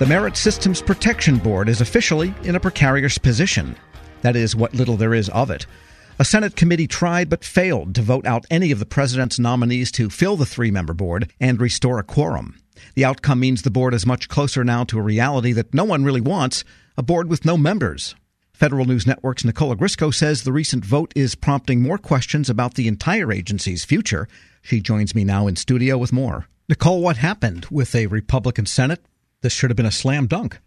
[0.00, 3.76] The Merit Systems Protection Board is officially in a precarious position.
[4.22, 5.66] That is, what little there is of it.
[6.18, 10.08] A Senate committee tried but failed to vote out any of the president's nominees to
[10.08, 12.58] fill the three member board and restore a quorum.
[12.94, 16.02] The outcome means the board is much closer now to a reality that no one
[16.02, 16.64] really wants
[16.96, 18.14] a board with no members.
[18.54, 22.88] Federal News Network's Nicole Ogrysko says the recent vote is prompting more questions about the
[22.88, 24.28] entire agency's future.
[24.62, 26.46] She joins me now in studio with more.
[26.70, 29.04] Nicole, what happened with a Republican Senate
[29.42, 30.60] this should have been a slam dunk.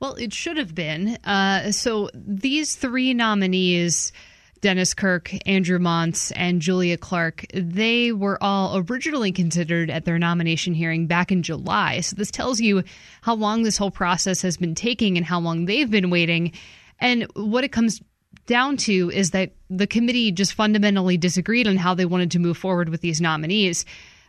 [0.00, 1.16] Well, it should have been.
[1.24, 4.12] Uh, so these three nominees.
[4.60, 10.74] Dennis Kirk, Andrew Maunz, and Julia Clark, they were all originally considered at their nomination
[10.74, 12.00] hearing back in July.
[12.00, 12.84] So this tells you
[13.22, 16.52] how long this whole process has been taking and how long they've been waiting.
[16.98, 18.02] And what it comes
[18.44, 22.58] down to is that the committee just fundamentally disagreed on how they wanted to move
[22.58, 23.86] forward with these nominees.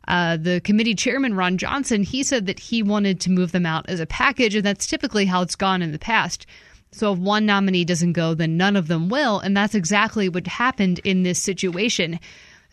[0.07, 3.87] Uh, the committee chairman, Ron Johnson, he said that he wanted to move them out
[3.89, 6.45] as a package, and that's typically how it's gone in the past.
[6.91, 9.39] So if one nominee doesn't go, then none of them will.
[9.39, 12.19] And that's exactly what happened in this situation.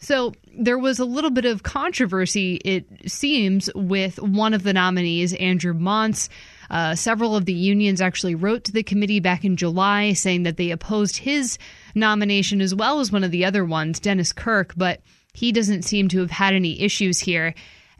[0.01, 5.35] So there was a little bit of controversy, it seems, with one of the nominees,
[5.35, 6.29] Andrew Maunz.
[6.71, 10.57] Uh, several of the unions actually wrote to the committee back in July saying that
[10.57, 11.59] they opposed his
[11.95, 14.75] nomination as well as one of the other ones, Dennis Kirk.
[14.77, 15.01] But
[15.39, 17.55] he doesn't seem to have had any issues here.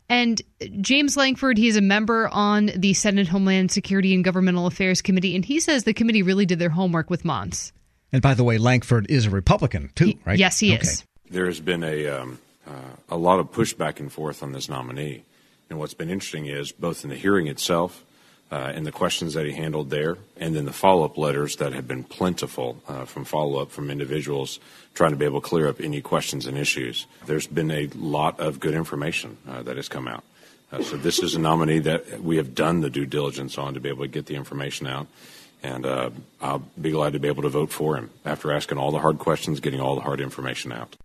[0.09, 0.41] And
[0.81, 5.45] James Lankford, he's a member on the Senate Homeland Security and Governmental Affairs Committee, and
[5.45, 7.73] he says the committee really did their homework with Maunz.
[8.13, 10.39] And by the way, Lankford is a Republican too, he, right?
[10.39, 10.83] Yes, he okay.
[10.83, 11.05] is.
[11.31, 12.73] There has been a um, uh,
[13.11, 15.23] a lot of push back and forth on this nominee,
[15.71, 18.03] and what's been interesting is both in the hearing itself
[18.51, 21.73] uh, and the questions that he handled there, and then the follow up letters that
[21.73, 24.59] have been plentiful uh, from follow up from individuals
[24.95, 27.07] trying to be able to clear up any questions and issues.
[27.27, 30.25] There's been a lot of good information uh, that has come out.
[30.73, 33.81] Uh, so this is a nominee that we have done the due diligence on to
[33.81, 35.07] be able to get the information out.
[35.63, 36.11] And uh,
[36.41, 39.19] I'll be glad to be able to vote for him after asking all the hard
[39.19, 40.97] questions, getting all the hard information out.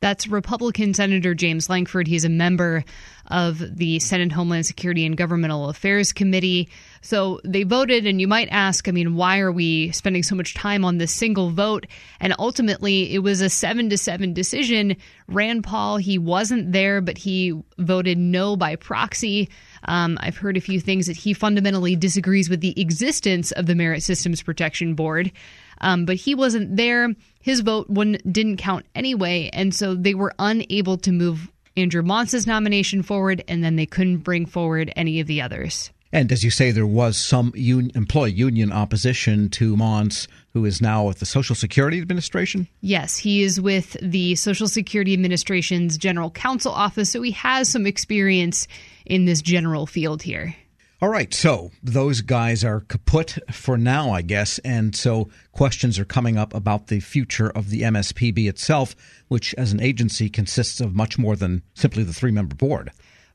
[0.00, 2.06] That's Republican Senator James Lankford.
[2.06, 2.84] He's a member
[3.28, 6.68] of the Senate Homeland Security and Governmental Affairs Committee.
[7.00, 10.54] So they voted, and you might ask, I mean, why are we spending so much
[10.54, 11.86] time on this single vote?
[12.20, 14.96] And ultimately, it was a seven to seven decision.
[15.28, 19.48] Rand Paul, he wasn't there, but he voted no by proxy.
[19.84, 23.74] Um, I've heard a few things that he fundamentally disagrees with the existence of the
[23.74, 25.32] Merit Systems Protection Board.
[25.80, 27.14] Um, but he wasn't there.
[27.40, 33.02] His vote didn't count anyway, and so they were unable to move Andrew Maunz's nomination
[33.02, 35.90] forward, and then they couldn't bring forward any of the others.
[36.12, 40.80] And as you say, there was some un- employee union opposition to Maunz, who is
[40.80, 42.68] now with the Social Security Administration.
[42.80, 47.86] Yes, he is with the Social Security Administration's General Counsel Office, so he has some
[47.86, 48.66] experience
[49.04, 50.56] in this general field here.
[51.02, 56.06] All right, so those guys are kaput for now, I guess, and so questions are
[56.06, 58.96] coming up about the future of the MSPB itself,
[59.28, 62.92] which as an agency consists of much more than simply the three member board.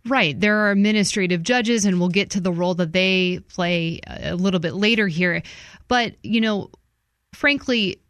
[0.07, 0.39] Right.
[0.39, 4.59] There are administrative judges, and we'll get to the role that they play a little
[4.59, 5.43] bit later here.
[5.88, 6.72] But, you know,
[7.33, 8.01] frankly,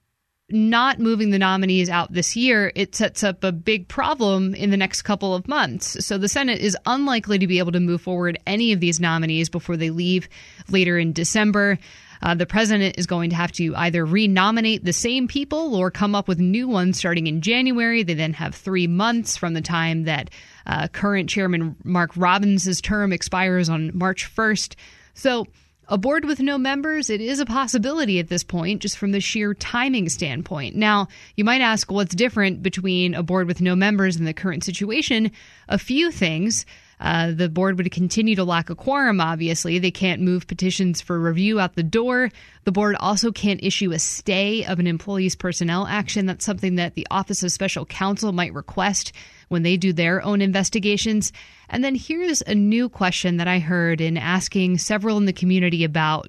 [0.51, 4.78] not moving the nominees out this year, it sets up a big problem in the
[4.78, 6.06] next couple of months.
[6.06, 9.50] So the Senate is unlikely to be able to move forward any of these nominees
[9.50, 10.28] before they leave
[10.69, 11.78] later in December.
[12.23, 16.13] Uh, the president is going to have to either renominate the same people or come
[16.13, 18.03] up with new ones starting in January.
[18.03, 20.29] They then have three months from the time that
[20.68, 24.75] uh, current chairman Mark Robbins' term expires on March 1st.
[25.13, 25.47] So
[25.91, 29.19] a board with no members, it is a possibility at this point, just from the
[29.19, 30.74] sheer timing standpoint.
[30.74, 34.63] Now, you might ask what's different between a board with no members and the current
[34.63, 35.31] situation.
[35.68, 36.66] A few things.
[37.01, 39.79] Uh, the board would continue to lack a quorum, obviously.
[39.79, 42.29] They can't move petitions for review out the door.
[42.63, 46.28] The board also can't issue a stay of an employee's personnel action.
[46.28, 49.13] That's something that the Office of Special Counsel might request
[49.47, 51.34] when they do their own investigations.
[51.69, 55.83] And then here's a new question that I heard in asking several in the community
[55.83, 56.27] about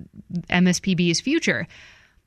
[0.49, 1.69] MSPB's future.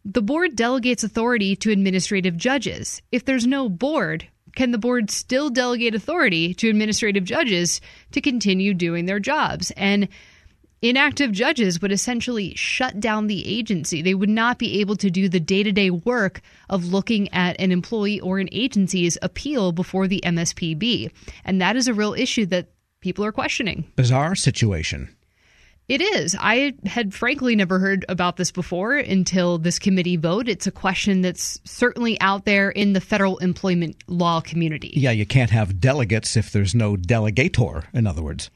[0.06, 3.01] The board delegates authority to administrative judges.
[3.12, 7.81] If there's no board, can the board still delegate authority to administrative judges
[8.12, 9.72] to continue doing their jobs?
[9.72, 10.07] And
[10.81, 14.02] inactive judges would essentially shut down the agency.
[14.02, 17.60] They would not be able to do the day to day work of looking at
[17.60, 21.12] an employee or an agency's appeal before the MSPB.
[21.44, 22.69] And that is a real issue that
[23.01, 23.86] people are questioning.
[23.96, 25.16] Bizarre situation.
[25.88, 26.36] It is.
[26.40, 30.48] I had frankly never heard about this before until this committee vote.
[30.48, 34.92] It's a question that's certainly out there in the federal employment law community.
[34.96, 38.50] Yeah, you can't have delegates if there's no delegator, in other words.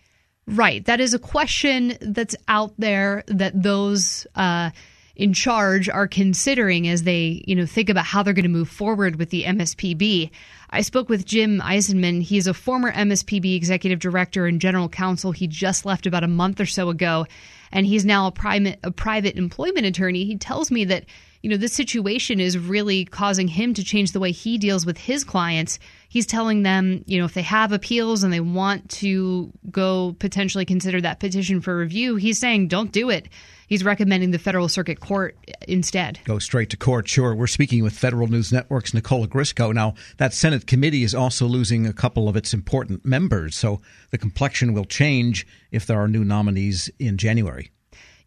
[0.47, 0.83] Right.
[0.85, 4.71] That is a question that's out there that those uh,
[5.19, 8.69] in charge are considering as they, you know, think about how they're going to move
[8.69, 10.31] forward with the MSPB.
[10.69, 12.21] I spoke with Jim Eisenmann.
[12.21, 15.33] He is a former MSPB executive director and general counsel.
[15.33, 17.27] He just left about a month or so ago,
[17.69, 20.23] and he's now a private a private employment attorney.
[20.23, 21.03] He tells me that
[21.41, 24.97] you know this situation is really causing him to change the way he deals with
[24.97, 25.79] his clients.
[26.09, 30.65] He's telling them, you know, if they have appeals and they want to go potentially
[30.65, 33.29] consider that petition for review, he's saying don't do it
[33.69, 35.37] he's recommending the federal circuit court
[35.67, 36.19] instead.
[36.25, 37.33] Go straight to court, sure.
[37.33, 39.73] We're speaking with Federal News Network's Nicole Ogrysko.
[39.73, 44.17] Now, that Senate committee is also losing a couple of its important members, so the
[44.17, 47.71] complexion will change if there are new nominees in January.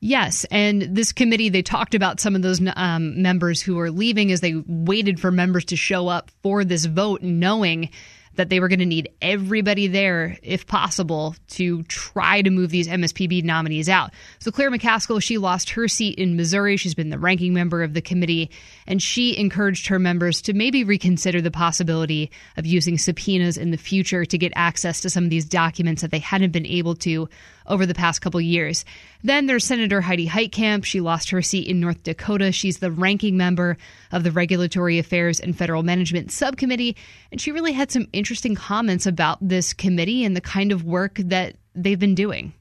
[0.05, 4.33] Yes, and this committee they talked about some of those um, members who are leaving
[4.33, 7.89] as they waited for members to show up for this vote, knowing
[8.35, 12.89] that they were going to need everybody there, if possible, to try to move these
[12.89, 14.11] MSPB nominees out.
[14.41, 16.77] So Claire McCaskill, she lost her seat in Missouri.
[16.77, 18.51] She's been the ranking member of the committee,
[18.89, 23.77] and she encouraged her members to maybe reconsider the possibility of using subpoenas in the
[23.77, 27.29] future to get access to some of these documents that they hadn't been able to
[27.67, 28.85] over the past couple years.
[29.23, 30.85] Then there's Senator Heidi Heitkamp.
[30.85, 32.53] She lost her seat in North Dakota.
[32.53, 33.77] She's the ranking member
[34.11, 36.97] of the Regulatory Affairs and Federal Management Subcommittee,
[37.31, 41.15] and she really had some interesting comments about this committee and the kind of work
[41.17, 42.53] that they've been doing.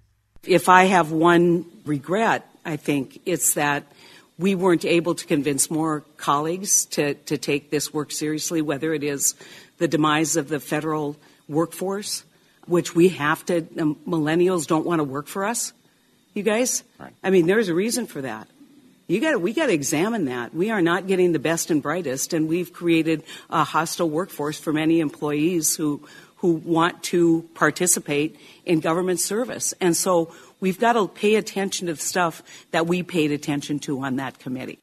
[0.46, 3.84] If I have one regret, I think it's that
[4.38, 9.04] we weren't able to convince more colleagues to, to take this work seriously, whether it
[9.04, 9.36] is
[9.78, 11.16] the demise of the federal
[11.48, 12.24] workforce
[12.68, 15.74] which we have to, um, millennials don't want to work for us,
[16.34, 16.84] you guys?
[17.00, 17.14] Right.
[17.24, 18.48] I mean, there's a reason for that.
[19.08, 20.54] You got we got to examine that.
[20.54, 24.72] We are not getting the best and brightest, and we've created a hostile workforce for
[24.72, 29.74] many employees who who want to participate in government service.
[29.82, 32.42] And so we've got to pay attention to the stuff
[32.72, 34.80] that we paid attention to on that committee.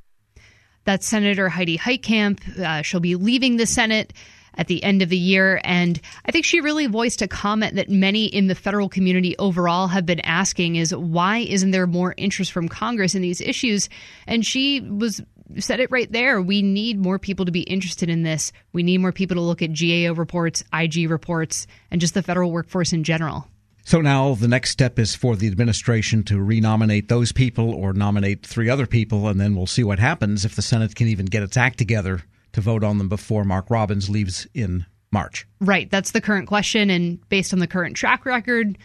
[0.85, 2.59] That's Senator Heidi Heitkamp.
[2.59, 4.13] Uh, she'll be leaving the Senate
[4.59, 5.61] at the end of the year.
[5.65, 9.87] And I think she really voiced a comment that many in the federal community overall
[9.87, 13.89] have been asking is why isn't there more interest from Congress in these issues?
[14.27, 15.23] And she was
[15.59, 16.43] said it right there.
[16.43, 18.53] We need more people to be interested in this.
[18.73, 22.51] We need more people to look at GAO reports, IG reports, and just the federal
[22.51, 23.49] workforce in general.
[23.85, 28.45] So now the next step is for the administration to renominate those people or nominate
[28.45, 31.43] three other people, and then we'll see what happens if the Senate can even get
[31.43, 32.23] its act together
[32.59, 35.47] to vote on them before Mark Robbins leaves in March.
[35.61, 35.89] Right.
[35.91, 36.91] That's the current question.
[36.91, 38.77] And based on the current track record,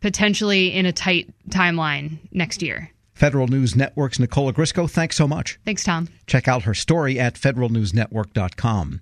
[0.00, 2.90] potentially in a tight timeline next year.
[3.12, 5.58] Federal News Network's Nicole Ogrysko, thanks so much.
[5.64, 6.08] Thanks, Tom.
[6.26, 9.00] Check out her story at federalnewsnetwork.com.